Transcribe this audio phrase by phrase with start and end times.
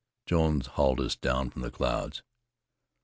[0.25, 2.23] Jones hauled us down from the clouds.